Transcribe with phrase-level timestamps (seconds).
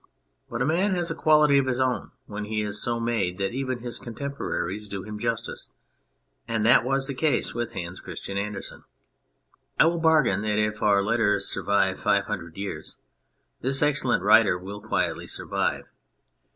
[0.49, 3.53] But a man has a quality of his own when he is so made that
[3.53, 5.69] even his contemporaries do him justice,
[6.47, 8.83] and that was the case with Hans Christian Andersen.
[9.79, 12.97] I will bargain that if our letters survive five hundred years,
[13.61, 15.91] this excellent writer will quietly survive.